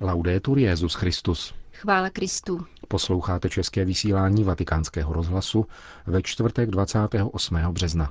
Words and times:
Laudetur 0.00 0.58
Jezus 0.58 0.94
Christus. 0.94 1.54
Chvála 1.72 2.10
Kristu. 2.10 2.66
Posloucháte 2.88 3.48
české 3.48 3.84
vysílání 3.84 4.44
Vatikánského 4.44 5.12
rozhlasu 5.12 5.66
ve 6.06 6.22
čtvrtek 6.22 6.70
28. 6.70 7.56
března. 7.56 8.10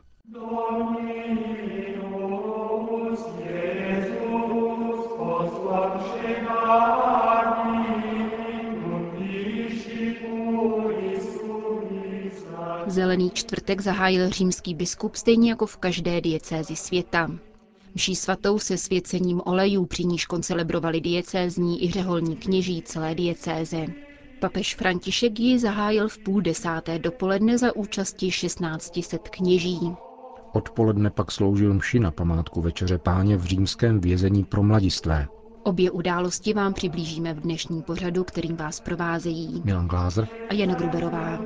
Zelený 12.88 13.32
čtvrtek 13.32 13.82
zahájil 13.82 14.30
římský 14.30 14.76
biskup 14.76 15.16
stejně 15.16 15.50
jako 15.50 15.66
v 15.66 15.78
každé 15.78 16.22
diecézi 16.22 16.76
světa. 16.76 17.28
Mší 17.96 18.16
svatou 18.16 18.60
se 18.60 18.78
svěcením 18.78 19.42
olejů, 19.46 19.86
při 19.86 20.04
níž 20.04 20.26
koncelebrovali 20.26 21.02
diecézní 21.02 21.84
i 21.84 21.92
řeholní 21.92 22.36
kněží 22.36 22.82
celé 22.82 23.16
diecéze. 23.16 23.86
Papež 24.40 24.76
František 24.76 25.40
ji 25.40 25.60
zahájil 25.60 26.08
v 26.10 26.18
půl 26.18 26.42
desáté 26.42 27.00
dopoledne 27.00 27.58
za 27.58 27.76
účasti 27.76 28.28
1600 28.30 29.30
kněží. 29.30 29.80
Odpoledne 30.54 31.10
pak 31.10 31.32
sloužil 31.32 31.74
mši 31.74 32.00
na 32.00 32.12
památku 32.12 32.62
Večeře 32.62 32.98
páně 32.98 33.38
v 33.38 33.44
římském 33.44 34.00
vězení 34.02 34.44
pro 34.44 34.64
mladistvé. 34.64 35.28
Obě 35.64 35.92
události 35.92 36.54
vám 36.54 36.74
přiblížíme 36.74 37.34
v 37.34 37.40
dnešním 37.40 37.82
pořadu, 37.82 38.24
kterým 38.24 38.56
vás 38.56 38.80
provázejí 38.80 39.62
Milan 39.66 39.88
Glázer 39.88 40.28
a 40.50 40.54
Jana 40.54 40.76
Gruberová. 40.76 41.40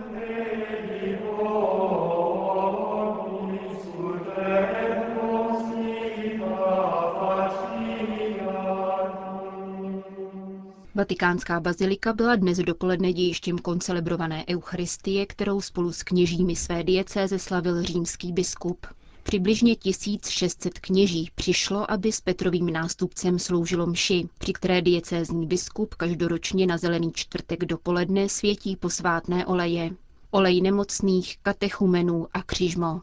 Vatikánská 11.00 11.60
bazilika 11.60 12.14
byla 12.14 12.36
dnes 12.36 12.58
dopoledne 12.58 13.14
dějištěm 13.14 13.58
koncelebrované 13.58 14.46
Eucharistie, 14.50 15.26
kterou 15.26 15.62
spolu 15.62 15.92
s 15.92 16.04
kněžími 16.04 16.56
své 16.56 16.84
diecéze 16.84 17.40
slavil 17.40 17.84
římský 17.84 18.32
biskup. 18.32 18.88
Přibližně 19.24 19.76
1600 19.76 20.80
kněží 20.80 21.32
přišlo, 21.36 21.92
aby 21.92 22.12
s 22.12 22.22
Petrovým 22.22 22.70
nástupcem 22.70 23.40
sloužilo 23.40 23.88
mši, 23.88 24.30
při 24.40 24.54
které 24.54 24.82
diecézní 24.82 25.48
biskup 25.48 25.96
každoročně 25.96 26.68
na 26.68 26.78
zelený 26.78 27.12
čtvrtek 27.14 27.66
dopoledne 27.66 28.30
světí 28.30 28.76
posvátné 28.76 29.46
oleje. 29.46 29.92
Olej 30.32 30.62
nemocných, 30.62 31.38
katechumenů 31.42 32.28
a 32.34 32.44
křižmo. 32.44 33.02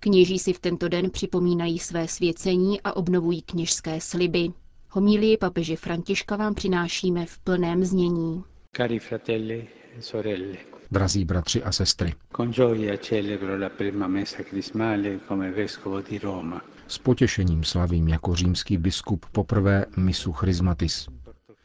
Kněží 0.00 0.38
si 0.38 0.52
v 0.52 0.58
tento 0.58 0.88
den 0.88 1.10
připomínají 1.10 1.78
své 1.78 2.08
svěcení 2.08 2.80
a 2.80 2.96
obnovují 2.96 3.42
kněžské 3.42 4.00
sliby. 4.00 4.52
Homílii 4.90 5.36
papeže 5.36 5.76
Františka 5.76 6.36
vám 6.36 6.54
přinášíme 6.54 7.26
v 7.26 7.38
plném 7.38 7.84
znění. 7.84 8.44
Cari 8.76 8.98
fratelli 8.98 9.68
e 9.98 10.02
sorelle, 10.02 10.56
Drazí 10.90 11.24
bratři 11.24 11.62
a 11.62 11.72
sestry, 11.72 12.14
con 12.36 12.52
gioia 12.52 12.96
celebro 12.98 13.58
la 13.58 13.68
prima 13.68 14.06
messa 14.06 14.42
crismale 14.50 15.20
come 15.28 15.50
vescovo 15.50 16.00
di 16.00 16.18
Roma. 16.18 16.62
s 16.88 16.98
potěšením 16.98 17.64
slavím 17.64 18.08
jako 18.08 18.34
římský 18.34 18.78
biskup 18.78 19.26
poprvé 19.32 19.84
misu 19.96 20.32
Chrismatis. 20.32 21.08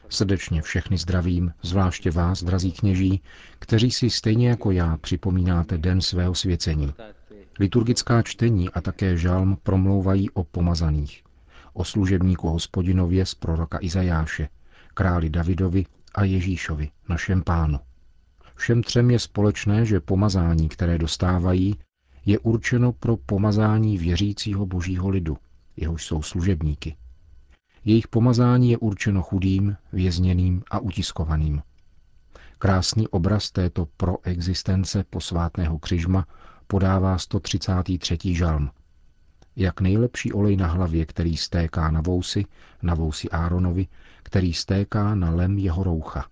Srdečně 0.10 0.62
všechny 0.62 0.98
zdravím, 0.98 1.54
zvláště 1.62 2.12
vás, 2.12 2.44
drazí 2.44 2.72
kněží, 2.72 3.22
kteří 3.60 3.92
si 3.92 4.10
stejně 4.10 4.50
jako 4.50 4.72
já 4.72 4.98
připomínáte 4.98 5.78
den 5.78 6.02
svého 6.02 6.36
svěcení. 6.36 6.94
Liturgická 7.60 8.22
čtení 8.22 8.70
a 8.70 8.82
také 8.82 9.18
žalm 9.18 9.58
promlouvají 9.64 10.30
o 10.30 10.44
pomazaných, 10.44 11.24
o 11.74 11.84
služebníku 11.84 12.50
hospodinově 12.50 13.26
z 13.26 13.36
proroka 13.36 13.78
Izajáše, 13.82 14.50
králi 14.94 15.30
Davidovi 15.30 15.86
a 16.16 16.24
Ježíšovi, 16.24 16.92
našem 17.10 17.44
pánu. 17.44 17.80
Všem 18.56 18.84
třem 18.84 19.12
je 19.12 19.20
společné, 19.20 19.86
že 19.86 20.00
pomazání, 20.00 20.70
které 20.70 20.98
dostávají, 20.98 21.76
je 22.26 22.40
určeno 22.40 22.92
pro 22.92 23.18
pomazání 23.18 23.98
věřícího 23.98 24.66
božího 24.66 25.10
lidu, 25.10 25.38
jehož 25.78 26.06
jsou 26.06 26.22
služebníky. 26.22 26.96
Jejich 27.86 28.08
pomazání 28.08 28.72
je 28.72 28.78
určeno 28.78 29.24
chudým, 29.24 29.78
vězněným 29.94 30.64
a 30.72 30.80
utiskovaným. 30.80 31.62
Krásný 32.60 33.08
obraz 33.08 33.52
této 33.52 33.88
proexistence 33.98 35.04
posvátného 35.10 35.80
křižma 35.80 36.26
podává 36.68 37.18
133. 37.18 38.36
žalm. 38.36 38.70
Jak 39.56 39.82
nejlepší 39.82 40.34
olej 40.34 40.58
na 40.58 40.68
hlavě, 40.68 41.06
který 41.06 41.38
stéká 41.38 41.92
na 41.92 42.02
vousy, 42.02 42.46
na 42.82 42.94
vousy 42.96 43.30
Áronovi, 43.30 43.88
který 44.24 44.54
stéká 44.54 45.16
na 45.16 45.30
lem 45.30 45.58
jeho 45.58 45.84
roucha. 45.84 46.26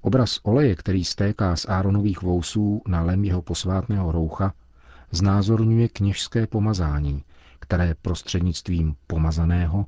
Obraz 0.00 0.40
oleje, 0.42 0.74
který 0.76 1.04
stéká 1.04 1.56
z 1.56 1.66
Áronových 1.68 2.22
vousů 2.22 2.82
na 2.88 3.02
lem 3.02 3.24
jeho 3.24 3.42
posvátného 3.42 4.12
roucha, 4.12 4.54
znázorňuje 5.10 5.88
kněžské 5.88 6.46
pomazání, 6.46 7.24
které 7.60 7.94
prostřednictvím 8.02 8.96
pomazaného 9.06 9.86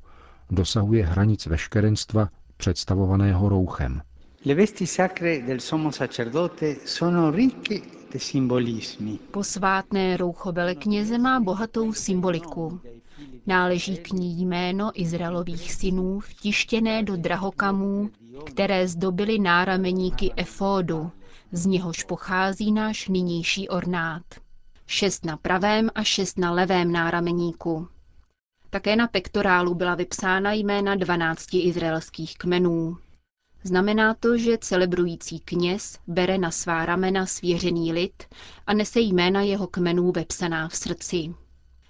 dosahuje 0.51 1.07
hranic 1.07 1.47
veškerenstva 1.47 2.29
představovaného 2.57 3.49
rouchem. 3.49 4.03
Le 4.47 4.55
vesti 4.55 4.87
sacre 4.87 5.43
del 5.45 5.61
sommo 5.61 5.91
sacerdote 5.91 6.87
sono 6.87 7.31
ricche 7.31 7.83
di 8.09 8.19
simbolismi. 8.19 9.19
Posvátné 9.31 10.17
roucho 10.17 10.53
velekněze 10.53 11.19
má 11.19 11.41
bohatou 11.41 11.93
symboliku. 11.93 12.81
Náleží 13.47 13.97
k 13.97 14.12
ní 14.12 14.41
jméno 14.41 14.91
Izraelových 14.95 15.73
synů 15.73 16.21
vtištěné 16.21 17.03
do 17.03 17.17
drahokamů, 17.17 18.11
které 18.45 18.89
zdobily 18.89 19.39
nárameníky 19.39 20.33
efódu, 20.37 21.11
z 21.53 21.67
něhož 21.67 22.03
pochází 22.03 22.73
náš 22.73 23.09
nynější 23.09 23.69
ornát. 23.69 24.23
Šest 24.87 25.25
na 25.25 25.37
pravém 25.37 25.91
a 25.95 26.03
šest 26.05 26.39
na 26.39 26.53
levém 26.53 26.93
nárameníku. 26.93 27.89
Také 28.71 28.97
na 28.97 29.07
pektorálu 29.07 29.75
byla 29.75 29.95
vypsána 29.95 30.53
jména 30.53 30.95
12 30.95 31.55
izraelských 31.55 32.39
kmenů. 32.39 32.97
Znamená 33.66 34.15
to, 34.15 34.38
že 34.38 34.59
celebrující 34.59 35.41
kněz 35.41 35.99
bere 36.06 36.38
na 36.38 36.50
svá 36.50 36.87
ramena 36.87 37.27
svěřený 37.27 37.93
lid 37.93 38.22
a 38.66 38.75
nese 38.75 39.00
jména 39.00 39.43
jeho 39.43 39.66
kmenů 39.66 40.12
vepsaná 40.12 40.69
v 40.69 40.77
srdci. 40.77 41.34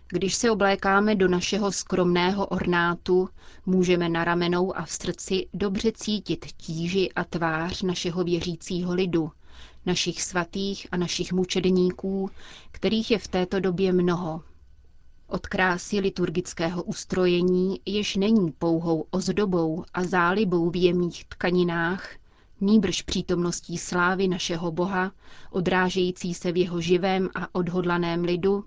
Když 0.09 0.35
se 0.35 0.51
oblékáme 0.51 1.15
do 1.15 1.29
našeho 1.29 1.73
skromného 1.73 2.47
ornátu, 2.47 3.29
můžeme 3.67 4.09
na 4.09 4.25
ramenou 4.25 4.77
a 4.77 4.85
v 4.85 4.91
srdci 4.91 5.49
dobře 5.55 5.93
cítit 5.93 6.47
tíži 6.57 7.13
a 7.17 7.25
tvář 7.25 7.83
našeho 7.83 8.25
věřícího 8.25 8.95
lidu, 8.95 9.31
našich 9.87 10.23
svatých 10.23 10.87
a 10.93 10.97
našich 10.97 11.33
mučedníků, 11.33 12.31
kterých 12.73 13.11
je 13.11 13.19
v 13.19 13.29
této 13.29 13.61
době 13.61 13.93
mnoho. 13.93 14.43
Od 15.29 15.47
krásy 15.47 16.01
liturgického 16.01 16.83
ustrojení, 16.83 17.81
jež 17.87 18.17
není 18.17 18.53
pouhou 18.53 19.07
ozdobou 19.11 19.85
a 19.95 20.05
zálibou 20.05 20.71
v 20.71 20.77
jemných 20.77 21.25
tkaninách, 21.25 22.09
nýbrž 22.61 23.03
přítomností 23.03 23.79
slávy 23.79 24.29
našeho 24.29 24.73
Boha, 24.73 25.13
odrážející 25.51 26.35
se 26.35 26.53
v 26.53 26.57
jeho 26.57 26.81
živém 26.81 27.29
a 27.35 27.55
odhodlaném 27.55 28.25
lidu, 28.25 28.65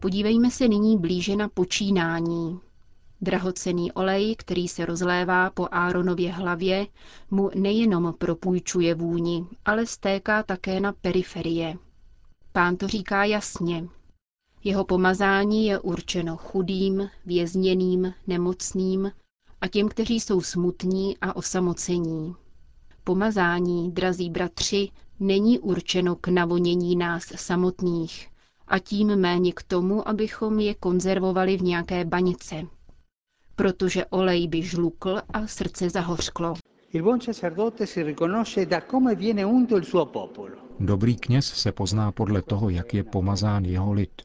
podívejme 0.00 0.50
se 0.50 0.68
nyní 0.68 0.98
blíže 0.98 1.36
na 1.36 1.48
počínání. 1.48 2.60
Drahocený 3.20 3.92
olej, 3.92 4.36
který 4.36 4.68
se 4.68 4.86
rozlévá 4.86 5.50
po 5.50 5.68
Áronově 5.70 6.32
hlavě, 6.32 6.86
mu 7.30 7.50
nejenom 7.54 8.14
propůjčuje 8.18 8.94
vůni, 8.94 9.46
ale 9.64 9.86
stéká 9.86 10.42
také 10.42 10.80
na 10.80 10.92
periferie. 10.92 11.76
Pán 12.52 12.76
to 12.76 12.88
říká 12.88 13.24
jasně, 13.24 13.88
jeho 14.64 14.84
pomazání 14.84 15.66
je 15.66 15.78
určeno 15.78 16.36
chudým, 16.36 17.10
vězněným, 17.26 18.14
nemocným 18.26 19.10
a 19.60 19.68
těm, 19.68 19.88
kteří 19.88 20.20
jsou 20.20 20.40
smutní 20.40 21.16
a 21.20 21.36
osamocení. 21.36 22.34
Pomazání, 23.04 23.90
drazí 23.92 24.30
bratři, 24.30 24.88
není 25.20 25.58
určeno 25.58 26.16
k 26.16 26.28
navonění 26.28 26.96
nás 26.96 27.22
samotných 27.36 28.28
a 28.68 28.78
tím 28.78 29.16
méně 29.16 29.52
k 29.52 29.62
tomu, 29.62 30.08
abychom 30.08 30.60
je 30.60 30.74
konzervovali 30.74 31.56
v 31.56 31.62
nějaké 31.62 32.04
banice. 32.04 32.62
Protože 33.56 34.06
olej 34.06 34.48
by 34.48 34.62
žlukl 34.62 35.20
a 35.32 35.46
srdce 35.46 35.90
zahořklo. 35.90 36.54
Dobrý 40.80 41.16
kněz 41.16 41.46
se 41.46 41.72
pozná 41.72 42.12
podle 42.12 42.42
toho, 42.42 42.70
jak 42.70 42.94
je 42.94 43.04
pomazán 43.04 43.64
jeho 43.64 43.92
lid. 43.92 44.22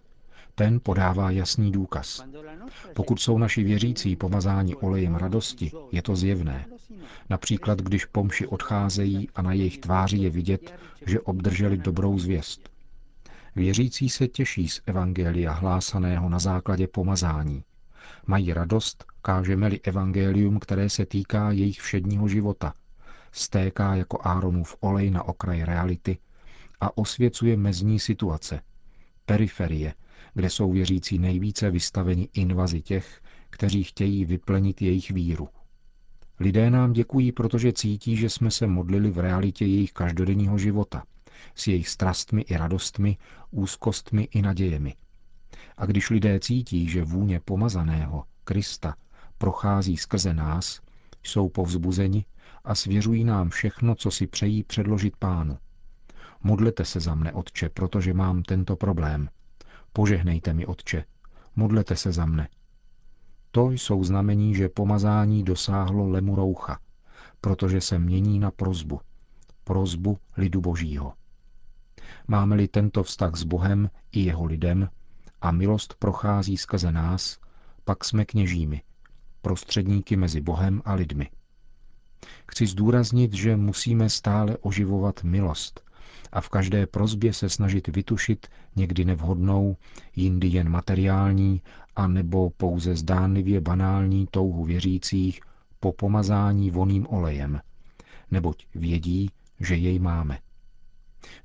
Ten 0.60 0.80
podává 0.84 1.32
jasný 1.32 1.72
důkaz. 1.72 2.26
Pokud 2.94 3.20
jsou 3.20 3.38
naši 3.38 3.64
věřící 3.64 4.16
pomazáni 4.16 4.76
olejem 4.76 5.16
radosti, 5.16 5.72
je 5.92 6.02
to 6.02 6.16
zjevné. 6.16 6.66
Například, 7.30 7.82
když 7.82 8.06
pomši 8.06 8.48
odcházejí 8.48 9.30
a 9.36 9.42
na 9.42 9.54
jejich 9.54 9.78
tváři 9.78 10.18
je 10.18 10.30
vidět, 10.30 10.74
že 11.06 11.20
obdrželi 11.22 11.78
dobrou 11.78 12.20
zvěst. 12.20 12.70
Věřící 13.56 14.10
se 14.10 14.28
těší 14.28 14.70
z 14.70 14.82
evangelia 14.86 15.52
hlásaného 15.52 16.30
na 16.30 16.40
základě 16.40 16.88
pomazání. 16.88 17.64
Mají 18.28 18.54
radost, 18.54 19.06
kážeme-li 19.22 19.80
evangelium, 19.82 20.60
které 20.60 20.90
se 20.90 21.06
týká 21.06 21.52
jejich 21.52 21.82
všedního 21.82 22.28
života. 22.28 22.74
Stéká 23.32 23.96
jako 23.96 24.20
Áronův 24.24 24.76
olej 24.80 25.12
na 25.12 25.24
okraj 25.24 25.64
reality 25.64 26.18
a 26.82 26.98
osvěcuje 26.98 27.58
mezní 27.58 28.00
situace, 28.00 28.62
periferie, 29.26 29.94
kde 30.34 30.50
jsou 30.50 30.72
věřící 30.72 31.20
nejvíce 31.20 31.72
vystaveni 31.72 32.30
invazi 32.34 32.82
těch, 32.82 33.22
kteří 33.50 33.84
chtějí 33.84 34.26
vyplenit 34.26 34.82
jejich 34.82 35.12
víru. 35.12 35.50
Lidé 36.40 36.70
nám 36.70 36.94
děkují, 36.94 37.32
protože 37.32 37.74
cítí, 37.74 38.16
že 38.16 38.30
jsme 38.30 38.52
se 38.52 38.68
modlili 38.68 39.12
v 39.12 39.20
realitě 39.20 39.66
jejich 39.66 39.94
každodenního 39.94 40.58
života, 40.58 41.04
s 41.56 41.68
jejich 41.68 41.90
strastmi 41.90 42.42
i 42.42 42.58
radostmi, 42.58 43.18
úzkostmi 43.52 44.28
i 44.32 44.42
nadějemi. 44.42 44.96
A 45.78 45.86
když 45.86 46.10
lidé 46.10 46.40
cítí, 46.40 46.90
že 46.90 47.04
vůně 47.04 47.40
pomazaného, 47.40 48.24
Krista, 48.44 48.96
prochází 49.38 49.98
skrze 49.98 50.34
nás, 50.34 50.82
jsou 51.24 51.50
povzbuzeni 51.50 52.26
a 52.64 52.76
svěřují 52.76 53.24
nám 53.24 53.50
všechno, 53.50 53.96
co 53.96 54.12
si 54.12 54.28
přejí 54.28 54.64
předložit 54.64 55.18
pánu. 55.18 55.58
Modlete 56.44 56.86
se 56.86 57.00
za 57.00 57.16
mne, 57.16 57.32
Otče, 57.32 57.70
protože 57.70 58.14
mám 58.14 58.44
tento 58.44 58.76
problém. 58.76 59.30
Požehnejte 59.98 60.54
mi, 60.54 60.66
Otče, 60.66 61.06
modlete 61.56 61.96
se 61.96 62.12
za 62.12 62.26
mne. 62.26 62.50
To 63.52 63.72
jsou 63.72 64.04
znamení, 64.04 64.56
že 64.56 64.70
pomazání 64.70 65.44
dosáhlo 65.44 66.10
lemuroucha, 66.10 66.80
protože 67.42 67.82
se 67.82 68.00
mění 68.00 68.40
na 68.40 68.52
prozbu. 68.52 69.02
Prozbu 69.64 70.18
lidu 70.38 70.62
božího. 70.62 71.14
Máme-li 72.28 72.68
tento 72.68 73.04
vztah 73.04 73.36
s 73.36 73.44
Bohem 73.44 73.90
i 74.12 74.20
jeho 74.20 74.46
lidem 74.46 74.90
a 75.42 75.52
milost 75.52 75.96
prochází 76.00 76.58
skrze 76.58 76.92
nás, 76.92 77.40
pak 77.84 78.06
jsme 78.06 78.26
kněžími, 78.26 78.82
prostředníky 79.42 80.16
mezi 80.16 80.42
Bohem 80.42 80.82
a 80.86 80.94
lidmi. 80.94 81.30
Chci 82.52 82.68
zdůraznit, 82.68 83.34
že 83.34 83.56
musíme 83.56 84.10
stále 84.10 84.58
oživovat 84.58 85.24
milost 85.24 85.87
a 86.32 86.42
v 86.42 86.50
každé 86.50 86.88
prozbě 86.88 87.34
se 87.34 87.50
snažit 87.50 87.88
vytušit 87.88 88.48
někdy 88.76 89.06
nevhodnou, 89.06 89.78
jindy 90.16 90.48
jen 90.48 90.70
materiální 90.70 91.62
a 91.96 92.08
nebo 92.08 92.50
pouze 92.50 92.96
zdánlivě 92.96 93.62
banální 93.62 94.28
touhu 94.32 94.66
věřících 94.66 95.42
po 95.80 95.92
pomazání 95.92 96.72
voným 96.72 97.08
olejem, 97.10 97.62
neboť 98.32 98.66
vědí, 98.76 99.30
že 99.60 99.76
jej 99.76 100.00
máme. 100.00 100.40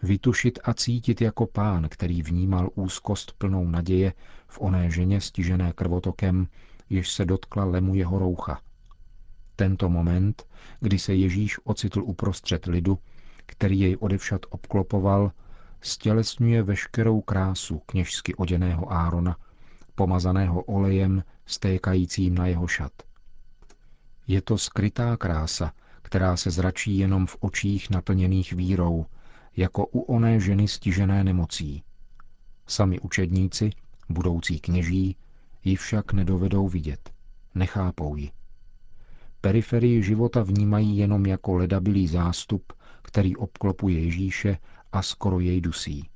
Vytušit 0.02 0.58
a 0.64 0.74
cítit 0.74 1.20
jako 1.20 1.46
pán, 1.46 1.88
který 1.88 2.22
vnímal 2.22 2.70
úzkost 2.74 3.32
plnou 3.38 3.68
naděje 3.68 4.12
v 4.48 4.60
oné 4.60 4.90
ženě 4.90 5.20
stižené 5.20 5.72
krvotokem, 5.72 6.48
jež 6.90 7.12
se 7.12 7.24
dotkla 7.24 7.64
lemu 7.64 7.94
jeho 7.94 8.18
roucha. 8.18 8.60
Tento 9.56 9.88
moment, 9.88 10.46
kdy 10.80 10.98
se 10.98 11.14
Ježíš 11.14 11.58
ocitl 11.64 12.02
uprostřed 12.02 12.66
lidu, 12.66 12.98
který 13.46 13.80
jej 13.80 13.96
odevšad 14.00 14.40
obklopoval, 14.50 15.32
stělesňuje 15.80 16.62
veškerou 16.62 17.20
krásu 17.20 17.78
kněžsky 17.86 18.34
oděného 18.34 18.92
Árona, 18.92 19.36
pomazaného 19.94 20.62
olejem 20.62 21.24
stékajícím 21.46 22.34
na 22.34 22.46
jeho 22.46 22.66
šat. 22.66 22.92
Je 24.26 24.42
to 24.42 24.58
skrytá 24.58 25.16
krása, 25.16 25.72
která 26.02 26.36
se 26.36 26.50
zračí 26.50 26.98
jenom 26.98 27.26
v 27.26 27.36
očích 27.40 27.90
naplněných 27.90 28.52
vírou, 28.52 29.06
jako 29.56 29.86
u 29.86 30.00
oné 30.00 30.40
ženy 30.40 30.68
stižené 30.68 31.24
nemocí. 31.24 31.82
Sami 32.66 33.00
učedníci, 33.00 33.70
budoucí 34.08 34.60
kněží, 34.60 35.16
ji 35.64 35.76
však 35.76 36.12
nedovedou 36.12 36.68
vidět, 36.68 37.10
nechápou 37.54 38.16
ji. 38.16 38.30
Periferii 39.40 40.02
života 40.02 40.42
vnímají 40.42 40.96
jenom 40.96 41.26
jako 41.26 41.54
ledabilý 41.54 42.08
zástup, 42.08 42.72
který 43.12 43.36
obklopuje 43.36 43.98
Ježíše 44.00 44.58
a 44.92 45.02
skoro 45.02 45.40
jej 45.40 45.60
dusí. 45.60 46.08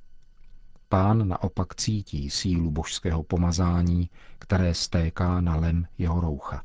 Pán 0.89 1.27
naopak 1.27 1.75
cítí 1.75 2.29
sílu 2.29 2.71
božského 2.71 3.23
pomazání, 3.23 4.09
které 4.39 4.73
stéká 4.73 5.41
na 5.41 5.55
lem 5.55 5.85
jeho 5.97 6.21
roucha. 6.21 6.63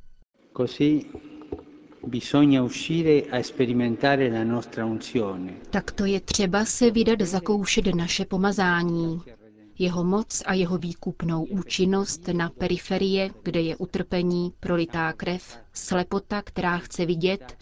Tak 5.70 5.90
to 5.92 6.04
je 6.04 6.20
třeba 6.20 6.64
se 6.64 6.90
vydat 6.90 7.20
zakoušet 7.20 7.94
naše 7.94 8.24
pomazání. 8.24 9.22
Jeho 9.78 10.04
moc 10.04 10.42
a 10.46 10.54
jeho 10.54 10.78
výkupnou 10.78 11.44
účinnost 11.44 12.28
na 12.28 12.50
periferie, 12.50 13.30
kde 13.42 13.60
je 13.60 13.76
utrpení, 13.76 14.52
prolitá 14.60 15.12
krev, 15.12 15.58
slepota, 15.72 16.42
která 16.42 16.78
chce 16.78 17.06
vidět, 17.06 17.56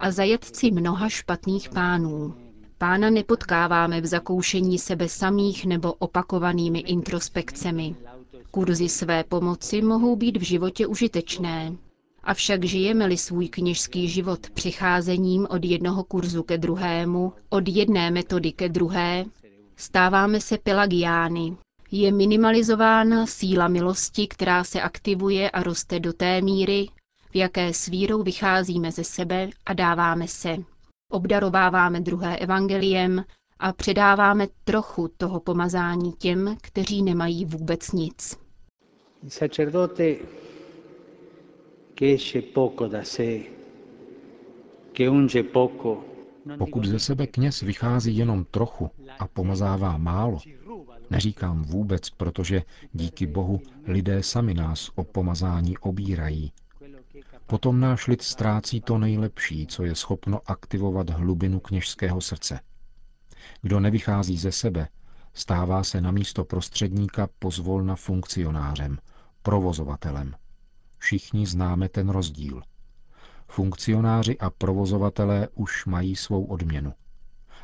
a 0.00 0.10
zajatci 0.10 0.70
mnoha 0.70 1.08
špatných 1.08 1.68
pánů. 1.68 2.34
Pána 2.78 3.10
nepotkáváme 3.10 4.00
v 4.00 4.06
zakoušení 4.06 4.78
sebe 4.78 5.08
samých 5.08 5.66
nebo 5.66 5.92
opakovanými 5.92 6.78
introspekcemi. 6.78 7.94
Kurzy 8.50 8.88
své 8.88 9.24
pomoci 9.24 9.82
mohou 9.82 10.16
být 10.16 10.36
v 10.36 10.42
životě 10.42 10.86
užitečné. 10.86 11.72
Avšak 12.24 12.64
žijeme-li 12.64 13.16
svůj 13.16 13.48
kněžský 13.48 14.08
život 14.08 14.50
přicházením 14.50 15.46
od 15.50 15.64
jednoho 15.64 16.04
kurzu 16.04 16.42
ke 16.42 16.58
druhému, 16.58 17.32
od 17.48 17.68
jedné 17.68 18.10
metody 18.10 18.52
ke 18.52 18.68
druhé, 18.68 19.24
stáváme 19.76 20.40
se 20.40 20.58
pelagiány. 20.58 21.56
Je 21.90 22.12
minimalizována 22.12 23.26
síla 23.26 23.68
milosti, 23.68 24.26
která 24.26 24.64
se 24.64 24.80
aktivuje 24.82 25.50
a 25.50 25.62
roste 25.62 26.00
do 26.00 26.12
té 26.12 26.40
míry, 26.42 26.88
v 27.30 27.36
jaké 27.36 27.74
s 27.74 27.86
vírou 27.86 28.22
vycházíme 28.22 28.92
ze 28.92 29.04
sebe 29.04 29.48
a 29.66 29.72
dáváme 29.72 30.28
se. 30.28 30.56
Obdarováváme 31.10 32.00
druhé 32.00 32.36
evangeliem 32.36 33.24
a 33.58 33.72
předáváme 33.72 34.46
trochu 34.64 35.08
toho 35.16 35.40
pomazání 35.40 36.12
těm, 36.12 36.56
kteří 36.62 37.02
nemají 37.02 37.44
vůbec 37.44 37.92
nic. 37.92 38.38
Pokud 46.58 46.84
ze 46.84 46.98
sebe 46.98 47.26
kněz 47.26 47.60
vychází 47.60 48.16
jenom 48.16 48.44
trochu 48.44 48.90
a 49.18 49.26
pomazává 49.28 49.96
málo, 49.98 50.38
neříkám 51.10 51.62
vůbec, 51.62 52.10
protože 52.10 52.62
díky 52.92 53.26
Bohu 53.26 53.60
lidé 53.86 54.22
sami 54.22 54.54
nás 54.54 54.90
o 54.94 55.04
pomazání 55.04 55.78
obírají, 55.78 56.52
Potom 57.48 57.80
náš 57.80 58.06
lid 58.06 58.22
ztrácí 58.22 58.80
to 58.80 58.98
nejlepší, 58.98 59.66
co 59.66 59.84
je 59.84 59.94
schopno 59.94 60.40
aktivovat 60.46 61.10
hlubinu 61.10 61.60
kněžského 61.60 62.20
srdce. 62.20 62.60
Kdo 63.62 63.80
nevychází 63.80 64.38
ze 64.38 64.52
sebe, 64.52 64.88
stává 65.34 65.84
se 65.84 66.00
na 66.00 66.10
místo 66.10 66.44
prostředníka 66.44 67.28
pozvolna 67.38 67.96
funkcionářem, 67.96 68.98
provozovatelem. 69.42 70.34
Všichni 70.98 71.46
známe 71.46 71.88
ten 71.88 72.08
rozdíl. 72.08 72.62
Funkcionáři 73.48 74.38
a 74.38 74.50
provozovatelé 74.50 75.48
už 75.54 75.86
mají 75.86 76.16
svou 76.16 76.44
odměnu. 76.44 76.94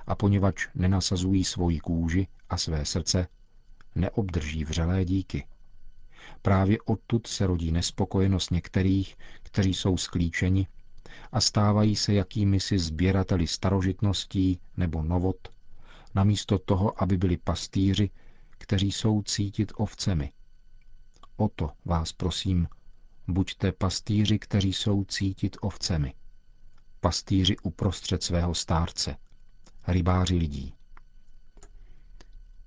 A 0.06 0.14
poněvadž 0.14 0.68
nenasazují 0.74 1.44
svoji 1.44 1.80
kůži 1.80 2.28
a 2.50 2.56
své 2.56 2.84
srdce, 2.84 3.28
neobdrží 3.94 4.64
vřelé 4.64 5.04
díky. 5.04 5.46
Právě 6.42 6.78
odtud 6.84 7.26
se 7.26 7.46
rodí 7.46 7.72
nespokojenost 7.72 8.50
některých, 8.50 9.16
kteří 9.42 9.74
jsou 9.74 9.96
sklíčeni 9.96 10.66
a 11.32 11.40
stávají 11.40 11.96
se 11.96 12.14
jakými 12.14 12.60
si 12.60 12.78
sběrateli 12.78 13.46
starožitností 13.46 14.60
nebo 14.76 15.02
novot, 15.02 15.48
namísto 16.14 16.58
toho, 16.58 17.02
aby 17.02 17.16
byli 17.16 17.36
pastýři, 17.36 18.10
kteří 18.58 18.92
jsou 18.92 19.22
cítit 19.22 19.72
ovcemi. 19.76 20.32
O 21.36 21.48
to 21.48 21.70
vás 21.84 22.12
prosím, 22.12 22.68
buďte 23.28 23.72
pastýři, 23.72 24.38
kteří 24.38 24.72
jsou 24.72 25.04
cítit 25.04 25.56
ovcemi. 25.60 26.14
Pastýři 27.00 27.56
uprostřed 27.62 28.22
svého 28.22 28.54
stárce, 28.54 29.16
rybáři 29.86 30.36
lidí. 30.36 30.74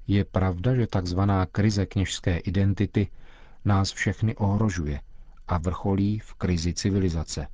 Je 0.08 0.26
pravda, 0.26 0.76
že 0.76 0.88
takzvaná 0.88 1.46
krize 1.46 1.86
kněžské 1.86 2.38
identity 2.38 3.08
nás 3.68 3.92
všechny 3.92 4.36
ohrožuje 4.36 5.02
a 5.48 5.58
vrcholí 5.58 6.20
v 6.20 6.34
krizi 6.34 6.74
civilizace. 6.74 7.48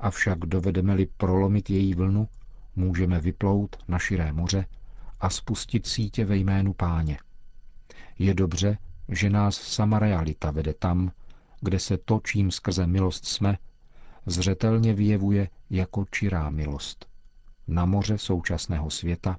Avšak 0.00 0.38
dovedeme-li 0.38 1.06
prolomit 1.06 1.70
její 1.70 1.94
vlnu, 1.94 2.28
můžeme 2.76 3.20
vyplout 3.20 3.76
na 3.88 3.98
širé 3.98 4.32
moře 4.32 4.66
a 5.20 5.30
spustit 5.30 5.86
sítě 5.86 6.24
ve 6.24 6.36
jménu 6.36 6.72
páně. 6.72 7.18
Je 8.18 8.34
dobře, 8.34 8.78
že 9.08 9.30
nás 9.30 9.56
sama 9.56 9.98
realita 9.98 10.50
vede 10.50 10.74
tam, 10.74 11.12
kde 11.60 11.78
se 11.78 11.98
to, 11.98 12.20
čím 12.24 12.50
skrze 12.50 12.86
milost 12.86 13.24
jsme, 13.26 13.58
zřetelně 14.26 14.94
vyjevuje 14.94 15.48
jako 15.70 16.04
čirá 16.10 16.50
milost. 16.50 17.06
Na 17.68 17.84
moře 17.84 18.18
současného 18.18 18.90
světa, 18.90 19.36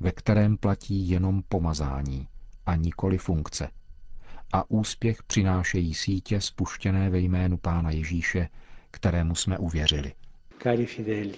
ve 0.00 0.12
kterém 0.12 0.56
platí 0.56 1.08
jenom 1.08 1.42
pomazání 1.48 2.28
a 2.66 2.76
nikoli 2.76 3.18
funkce– 3.18 3.68
a 4.52 4.70
úspěch 4.70 5.22
přinášejí 5.22 5.94
sítě 5.94 6.40
spuštěné 6.40 7.10
ve 7.10 7.18
jménu 7.18 7.56
Pána 7.56 7.90
Ježíše, 7.90 8.48
kterému 8.90 9.34
jsme 9.34 9.58
uvěřili. 9.58 10.12
Cari 10.62 10.86
fideli, 10.86 11.34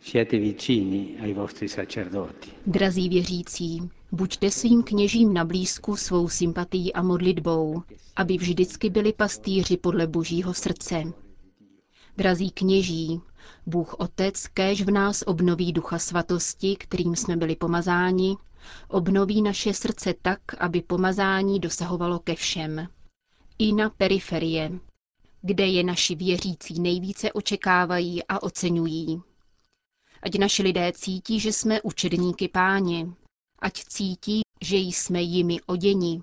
siete 0.00 0.38
vicini 0.38 1.16
ai 1.22 1.34
vostri 1.34 1.68
sacerdoti. 1.68 2.50
Drazí 2.66 3.08
věřící, 3.08 3.90
buďte 4.12 4.50
svým 4.50 4.82
kněžím 4.82 5.34
na 5.34 5.44
blízku 5.44 5.96
svou 5.96 6.28
sympatií 6.28 6.92
a 6.92 7.02
modlitbou, 7.02 7.82
aby 8.16 8.36
vždycky 8.36 8.90
byli 8.90 9.12
pastýři 9.12 9.76
podle 9.76 10.06
božího 10.06 10.54
srdce. 10.54 11.02
Drazí 12.16 12.50
kněží, 12.50 13.20
Bůh 13.66 13.94
Otec 13.94 14.46
kéž 14.46 14.82
v 14.82 14.90
nás 14.90 15.22
obnoví 15.26 15.72
ducha 15.72 15.98
svatosti, 15.98 16.76
kterým 16.76 17.16
jsme 17.16 17.36
byli 17.36 17.56
pomazáni, 17.56 18.36
obnoví 18.88 19.42
naše 19.42 19.74
srdce 19.74 20.14
tak, 20.22 20.40
aby 20.58 20.82
pomazání 20.82 21.60
dosahovalo 21.60 22.18
ke 22.18 22.34
všem. 22.34 22.88
I 23.58 23.72
na 23.72 23.90
periferie, 23.90 24.72
kde 25.42 25.66
je 25.66 25.82
naši 25.84 26.14
věřící 26.14 26.80
nejvíce 26.80 27.32
očekávají 27.32 28.24
a 28.24 28.42
oceňují. 28.42 29.22
Ať 30.22 30.38
naši 30.38 30.62
lidé 30.62 30.92
cítí, 30.92 31.40
že 31.40 31.52
jsme 31.52 31.82
učedníky 31.82 32.48
páně, 32.48 33.06
ať 33.58 33.84
cítí, 33.84 34.40
že 34.60 34.76
jsme 34.76 35.22
jimi 35.22 35.60
oděni, 35.66 36.22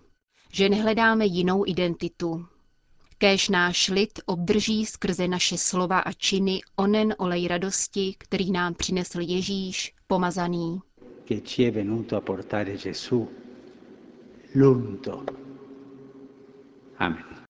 že 0.51 0.69
nehledáme 0.69 1.25
jinou 1.25 1.67
identitu. 1.67 2.45
Kéž 3.17 3.49
náš 3.49 3.87
lid 3.89 4.19
obdrží 4.25 4.85
skrze 4.85 5.27
naše 5.27 5.57
slova 5.57 5.99
a 5.99 6.11
činy 6.11 6.61
onen 6.75 7.15
olej 7.17 7.47
radosti, 7.47 8.15
který 8.17 8.51
nám 8.51 8.73
přinesl 8.73 9.19
Ježíš, 9.21 9.93
pomazaný. 10.07 10.79
Che 11.23 11.43
ci 11.43 11.63
è 11.63 11.71
venuto 11.71 12.15
a 12.15 12.21
portare 12.21 12.75
Gesù, 12.75 13.27
l'unto. 14.53 15.23
Amen. 16.97 17.41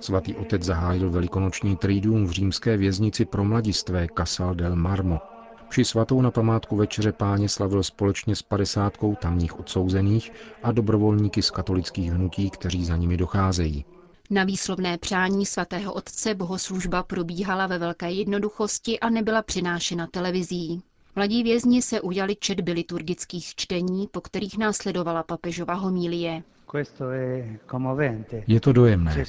Svatý 0.00 0.34
otec 0.34 0.62
zahájil 0.62 1.10
velikonoční 1.10 1.76
triduum 1.76 2.26
v 2.26 2.30
římské 2.30 2.76
věznici 2.76 3.24
pro 3.24 3.44
mladistvé 3.44 4.06
Casal 4.18 4.54
del 4.54 4.76
Marmo. 4.76 5.37
Při 5.68 5.84
svatou 5.84 6.20
na 6.20 6.30
památku 6.30 6.76
večeře 6.76 7.12
páně 7.12 7.48
slavil 7.48 7.82
společně 7.82 8.36
s 8.36 8.42
padesátkou 8.42 9.14
tamních 9.14 9.58
odsouzených 9.58 10.32
a 10.62 10.72
dobrovolníky 10.72 11.42
z 11.42 11.50
katolických 11.50 12.12
hnutí, 12.12 12.50
kteří 12.50 12.84
za 12.84 12.96
nimi 12.96 13.16
docházejí. 13.16 13.84
Na 14.30 14.44
výslovné 14.44 14.98
přání 14.98 15.46
svatého 15.46 15.92
otce 15.92 16.34
bohoslužba 16.34 17.02
probíhala 17.02 17.66
ve 17.66 17.78
velké 17.78 18.10
jednoduchosti 18.10 19.00
a 19.00 19.10
nebyla 19.10 19.42
přinášena 19.42 20.06
televizí. 20.06 20.82
Mladí 21.16 21.42
vězni 21.42 21.82
se 21.82 22.00
ujali 22.00 22.36
četby 22.36 22.72
liturgických 22.72 23.54
čtení, 23.54 24.08
po 24.10 24.20
kterých 24.20 24.58
následovala 24.58 25.22
papežova 25.22 25.74
homílie. 25.74 26.42
Questo 26.72 27.04
è 27.10 27.58
commovente. 27.70 28.44
Je 28.46 28.60
to 28.60 28.72
dojemné. 28.72 29.24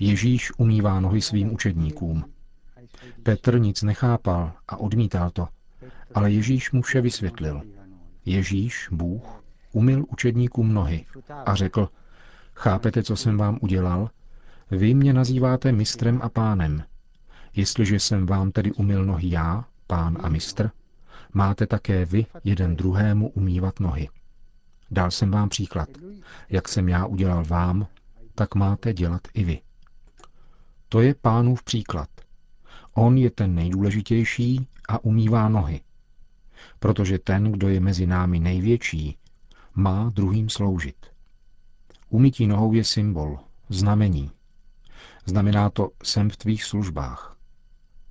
Ježíš 0.00 0.52
umývá 0.58 1.00
nohy 1.00 1.20
svým 1.20 1.54
učedníkům. 1.54 2.24
Petr 3.22 3.58
nic 3.58 3.82
nechápal 3.82 4.52
a 4.68 4.76
odmítal 4.76 5.30
to, 5.30 5.48
ale 6.14 6.30
Ježíš 6.32 6.72
mu 6.72 6.82
vše 6.82 7.00
vysvětlil. 7.00 7.62
Ježíš, 8.24 8.88
Bůh, 8.92 9.44
umyl 9.72 10.04
učedníkům 10.08 10.74
nohy 10.74 11.06
a 11.46 11.54
řekl, 11.54 11.88
chápete, 12.54 13.02
co 13.02 13.16
jsem 13.16 13.36
vám 13.36 13.58
udělal? 13.60 14.10
Vy 14.70 14.94
mě 14.94 15.12
nazýváte 15.12 15.72
mistrem 15.72 16.20
a 16.22 16.28
pánem. 16.28 16.82
Jestliže 17.56 18.00
jsem 18.00 18.26
vám 18.26 18.52
tedy 18.52 18.72
umyl 18.72 19.04
nohy 19.04 19.30
já, 19.30 19.64
pán 19.86 20.18
a 20.20 20.28
mistr, 20.28 20.70
máte 21.32 21.66
také 21.66 22.04
vy 22.04 22.26
jeden 22.44 22.76
druhému 22.76 23.30
umývat 23.30 23.80
nohy. 23.80 24.08
Dal 24.90 25.10
jsem 25.10 25.30
vám 25.30 25.48
příklad. 25.48 25.88
Jak 26.48 26.68
jsem 26.68 26.88
já 26.88 27.06
udělal 27.06 27.44
vám, 27.44 27.86
tak 28.34 28.54
máte 28.54 28.92
dělat 28.92 29.20
i 29.34 29.44
vy. 29.44 29.60
To 30.88 31.00
je 31.00 31.14
pánův 31.14 31.62
příklad. 31.62 32.08
On 32.94 33.18
je 33.18 33.30
ten 33.30 33.54
nejdůležitější 33.54 34.68
a 34.88 35.04
umývá 35.04 35.48
nohy. 35.48 35.80
Protože 36.80 37.18
ten, 37.18 37.52
kdo 37.52 37.68
je 37.68 37.80
mezi 37.80 38.06
námi 38.06 38.40
největší, 38.40 39.16
má 39.74 40.10
druhým 40.14 40.48
sloužit. 40.48 40.96
Umytí 42.08 42.46
nohou 42.46 42.72
je 42.72 42.84
symbol, 42.84 43.38
znamení. 43.68 44.30
Znamená 45.26 45.70
to, 45.70 45.90
jsem 46.02 46.30
v 46.30 46.36
tvých 46.36 46.64
službách. 46.64 47.36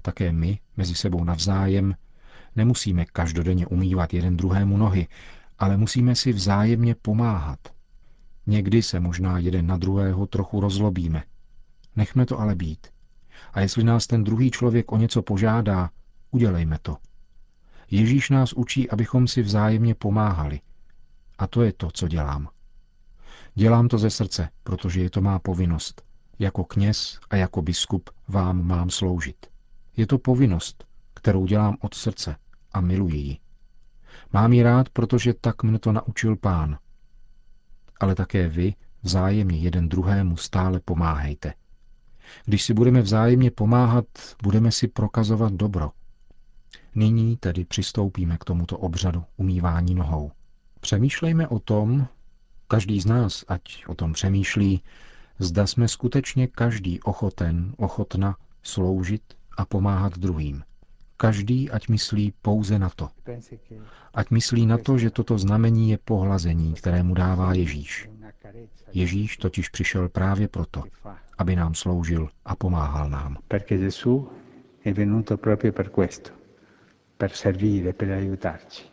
Také 0.01 0.31
my, 0.31 0.59
mezi 0.77 0.95
sebou 0.95 1.23
navzájem, 1.23 1.95
nemusíme 2.55 3.05
každodenně 3.05 3.67
umývat 3.67 4.13
jeden 4.13 4.37
druhému 4.37 4.77
nohy, 4.77 5.07
ale 5.59 5.77
musíme 5.77 6.15
si 6.15 6.33
vzájemně 6.33 6.95
pomáhat. 6.95 7.59
Někdy 8.47 8.81
se 8.81 8.99
možná 8.99 9.39
jeden 9.39 9.67
na 9.67 9.77
druhého 9.77 10.27
trochu 10.27 10.59
rozlobíme. 10.59 11.23
Nechme 11.95 12.25
to 12.25 12.39
ale 12.39 12.55
být. 12.55 12.87
A 13.53 13.61
jestli 13.61 13.83
nás 13.83 14.07
ten 14.07 14.23
druhý 14.23 14.51
člověk 14.51 14.91
o 14.91 14.97
něco 14.97 15.21
požádá, 15.21 15.89
udělejme 16.31 16.77
to. 16.81 16.97
Ježíš 17.91 18.29
nás 18.29 18.53
učí, 18.53 18.89
abychom 18.89 19.27
si 19.27 19.41
vzájemně 19.41 19.95
pomáhali. 19.95 20.61
A 21.37 21.47
to 21.47 21.61
je 21.61 21.73
to, 21.73 21.91
co 21.91 22.07
dělám. 22.07 22.49
Dělám 23.55 23.87
to 23.87 23.97
ze 23.97 24.09
srdce, 24.09 24.49
protože 24.63 25.01
je 25.01 25.09
to 25.09 25.21
má 25.21 25.39
povinnost. 25.39 26.01
Jako 26.39 26.63
kněz 26.63 27.19
a 27.29 27.35
jako 27.35 27.61
biskup 27.61 28.09
vám 28.27 28.67
mám 28.67 28.89
sloužit. 28.89 29.47
Je 29.97 30.07
to 30.07 30.17
povinnost, 30.17 30.83
kterou 31.13 31.45
dělám 31.45 31.77
od 31.81 31.93
srdce 31.93 32.35
a 32.71 32.81
miluji 32.81 33.17
ji. 33.17 33.37
Mám 34.33 34.53
ji 34.53 34.63
rád, 34.63 34.89
protože 34.89 35.33
tak 35.33 35.63
mne 35.63 35.79
to 35.79 35.91
naučil 35.91 36.35
pán. 36.35 36.77
Ale 37.99 38.15
také 38.15 38.47
vy 38.47 38.73
vzájemně 39.03 39.57
jeden 39.57 39.89
druhému 39.89 40.37
stále 40.37 40.79
pomáhejte. 40.79 41.53
Když 42.45 42.63
si 42.63 42.73
budeme 42.73 43.01
vzájemně 43.01 43.51
pomáhat, 43.51 44.05
budeme 44.43 44.71
si 44.71 44.87
prokazovat 44.87 45.53
dobro. 45.53 45.91
Nyní 46.95 47.37
tedy 47.37 47.65
přistoupíme 47.65 48.37
k 48.37 48.43
tomuto 48.43 48.77
obřadu 48.77 49.23
umývání 49.37 49.95
nohou. 49.95 50.31
Přemýšlejme 50.79 51.47
o 51.47 51.59
tom, 51.59 52.07
každý 52.67 53.01
z 53.01 53.05
nás, 53.05 53.45
ať 53.47 53.87
o 53.87 53.95
tom 53.95 54.13
přemýšlí, 54.13 54.83
zda 55.39 55.67
jsme 55.67 55.87
skutečně 55.87 56.47
každý 56.47 56.99
ochoten, 57.01 57.73
ochotna 57.77 58.35
sloužit 58.63 59.21
a 59.57 59.65
pomáhat 59.65 60.17
druhým. 60.17 60.63
Každý, 61.17 61.71
ať 61.71 61.87
myslí 61.87 62.33
pouze 62.41 62.79
na 62.79 62.89
to. 62.89 63.09
Ať 64.13 64.29
myslí 64.29 64.65
na 64.65 64.77
to, 64.77 64.97
že 64.97 65.09
toto 65.09 65.37
znamení 65.37 65.89
je 65.89 65.97
pohlazení, 65.97 66.73
které 66.73 67.03
mu 67.03 67.13
dává 67.13 67.53
Ježíš. 67.53 68.09
Ježíš 68.93 69.37
totiž 69.37 69.69
přišel 69.69 70.09
právě 70.09 70.47
proto, 70.47 70.83
aby 71.37 71.55
nám 71.55 71.75
sloužil 71.75 72.29
a 72.45 72.55
pomáhal 72.55 73.09
nám. 73.09 73.37
Perché 73.47 73.77
Gesù 73.77 74.29
è 74.85 74.93
venuto 74.93 75.37
proprio 75.37 75.73
per 75.73 75.89
questo, 75.89 76.31
per 77.19 77.31
servire, 77.35 77.93
per 77.93 78.11
aiutarci. 78.11 78.83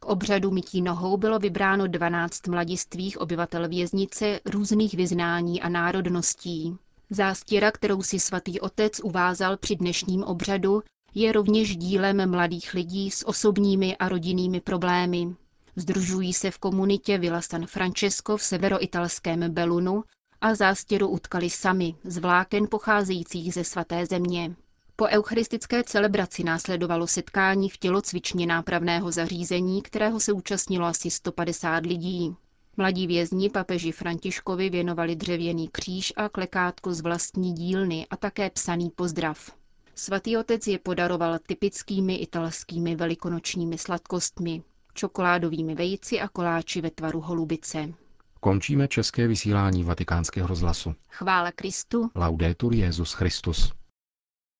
K 0.00 0.06
obřadu 0.06 0.50
mytí 0.50 0.82
nohou 0.82 1.16
bylo 1.16 1.38
vybráno 1.38 1.86
12 1.86 2.46
mladistvých 2.48 3.20
obyvatel 3.20 3.68
věznice 3.68 4.40
různých 4.44 4.94
vyznání 4.94 5.62
a 5.62 5.68
národností. 5.68 6.76
Zástěra, 7.10 7.70
kterou 7.72 8.02
si 8.02 8.20
svatý 8.20 8.60
otec 8.60 9.00
uvázal 9.00 9.56
při 9.56 9.76
dnešním 9.76 10.22
obřadu, 10.24 10.82
je 11.14 11.32
rovněž 11.32 11.76
dílem 11.76 12.30
mladých 12.30 12.74
lidí 12.74 13.10
s 13.10 13.28
osobními 13.28 13.96
a 13.96 14.08
rodinnými 14.08 14.60
problémy. 14.60 15.34
Združují 15.76 16.32
se 16.32 16.50
v 16.50 16.58
komunitě 16.58 17.18
Villa 17.18 17.40
San 17.42 17.66
Francesco 17.66 18.36
v 18.36 18.42
severoitalském 18.42 19.50
Belunu 19.52 20.04
a 20.40 20.54
zástěru 20.54 21.08
utkali 21.08 21.50
sami 21.50 21.94
z 22.04 22.18
vláken 22.18 22.66
pocházejících 22.70 23.54
ze 23.54 23.64
svaté 23.64 24.06
země. 24.06 24.56
Po 24.98 25.04
eucharistické 25.04 25.84
celebraci 25.84 26.44
následovalo 26.44 27.06
setkání 27.06 27.70
v 27.70 27.76
tělocvičně 27.76 28.46
nápravného 28.46 29.12
zařízení, 29.12 29.82
kterého 29.82 30.20
se 30.20 30.32
účastnilo 30.32 30.86
asi 30.86 31.10
150 31.10 31.86
lidí. 31.86 32.36
Mladí 32.76 33.06
vězni 33.06 33.50
papeži 33.50 33.92
Františkovi 33.92 34.70
věnovali 34.70 35.16
dřevěný 35.16 35.68
kříž 35.68 36.12
a 36.16 36.28
klekátko 36.28 36.94
z 36.94 37.00
vlastní 37.00 37.52
dílny 37.52 38.06
a 38.10 38.16
také 38.16 38.50
psaný 38.50 38.90
pozdrav. 38.90 39.52
Svatý 39.94 40.36
otec 40.36 40.66
je 40.66 40.78
podaroval 40.78 41.38
typickými 41.46 42.16
italskými 42.16 42.96
velikonočními 42.96 43.78
sladkostmi, 43.78 44.62
čokoládovými 44.94 45.74
vejci 45.74 46.20
a 46.20 46.28
koláči 46.28 46.80
ve 46.80 46.90
tvaru 46.90 47.20
holubice. 47.20 47.94
Končíme 48.40 48.88
české 48.88 49.28
vysílání 49.28 49.84
vatikánského 49.84 50.48
rozhlasu. 50.48 50.94
Chvála 51.10 51.52
Kristu. 51.52 52.10
Laudetur 52.14 52.74
Jezus 52.74 53.12
Christus. 53.12 53.72